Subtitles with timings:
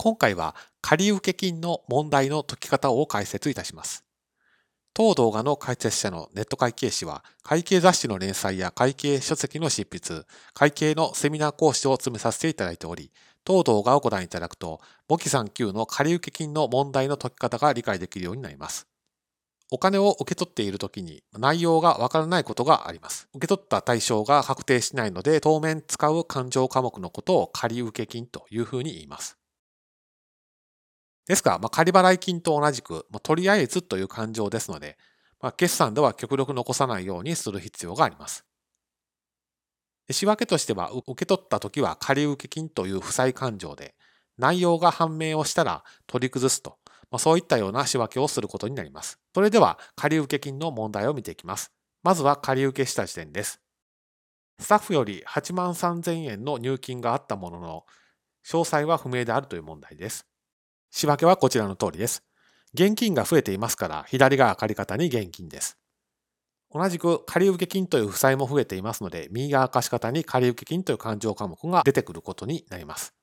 [0.00, 4.04] 今回は借受金の問題の解き方を解説いたします。
[4.94, 10.24] 当動画の解説者のネット会計士は、会計雑誌の連載や会計書籍の執筆、
[10.54, 13.10] 会計のセミナー講師を詰めさせていただいており、
[13.44, 18.86] 当動画をご覧いただくと、簿記3級の借受金の問題の解き方が理解できるようになります。
[19.72, 23.28] お金を受け取っているときに内容がわからないことがあります。
[23.34, 29.38] 受け取った対象が確定しないので、当面使う勘定科目のことを借受金というふうに言います。
[31.28, 34.96] ですが、まあ、仮払い金と同じく、まあ、とりあえずという感情ですので、
[35.40, 38.44] まあ、決算では極力残さないようにする必要があります。
[40.10, 43.94] 仕分けとしては、受け取った時は仮受金という負債勘定で、
[44.38, 46.78] 内容が判明をしたら取り崩すと、
[47.10, 49.18] まあ、そういったような仕分けをすることになります。
[49.34, 51.72] それでは、仮受金の問題を見ていきます。
[52.02, 53.60] まずは仮受けした時点です。
[54.60, 57.84] スタッフより8万3000円の入金があったものの、
[58.46, 60.26] 詳細は不明であるという問題です。
[60.90, 62.22] 仕分けはこちらの通りです。
[62.74, 65.78] 現金が増えていますから、左側借方に現金です。
[66.70, 73.14] 同じく借受金という負債も増えていますので、右側貸方に借受金という勘定科目が出てくることになります。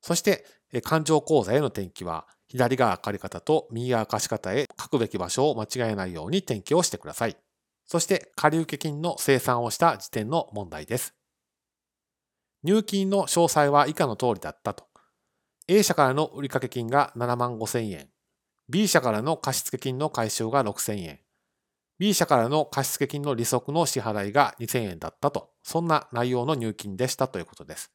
[0.00, 0.46] そして、
[0.82, 7.36] 勘定口座への転記は、左側借方と右側貸方へ書くべき場所を間違えないように転記をしてください。
[7.86, 11.14] そして、借受金の生産をした時点の問題です。
[12.62, 14.89] 入金の詳細は以下の通りだったと
[15.72, 18.08] A 社からの売掛金が7万5千円、
[18.68, 21.20] B 社からの貸付金の回収が6千円、
[21.96, 27.92] B 社からの貸付金の利息の支払いが2千円だったと、そんな内容の入金でしたということです。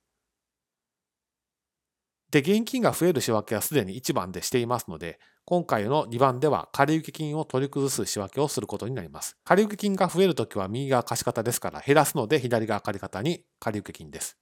[2.31, 9.35] で、現金が増える仕分けはすでに1番でしていますので、今回の2番では借受金を取り崩す仕分けをすることになります。
[9.43, 14.37] 借受金が増えるときは右側貸方ですから減らすので左側借方に借受金です。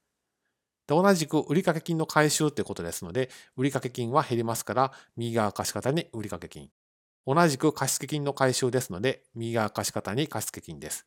[0.86, 6.70] で同じく売掛金の回収ということですので、売掛金は減りますから、右側貸方に売掛金。
[7.26, 11.06] 同じく貸付金の回収ですので、右側貸方に貸付金です。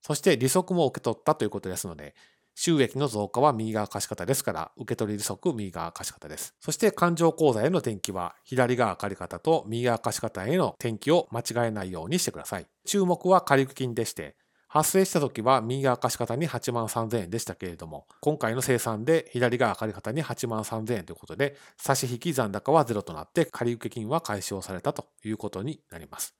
[0.00, 2.14] そして利息も受け取ったということですので、
[2.54, 6.54] 収益の増加は右側貸方ですから、受取利息右側貸方です。
[6.60, 12.66] そして勘定口座への転記は、左側借方と右側貸方への転記を間違えないようにしてください。
[12.86, 14.36] 注目は借入金でして、
[14.74, 26.34] 発生した時は右側貸方に8万3000円でしたけれども、今回の生産で左側借方に8万3000円ということで、差し引き残高はゼロとなって借受金は解消されたということになります。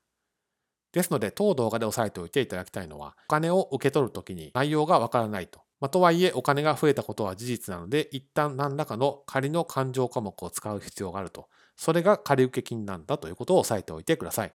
[0.90, 5.60] ですので、当動画で押さえておいていただきたいのは、お金を受け取るときに内容がわからないと。
[5.78, 11.48] まあ、とはいえ、お金が増えたことは事実なので、一旦何らかの仮の勘定科目を使う必要があると。
[11.76, 14.52] それが借受金なんだということを押さえておいてください。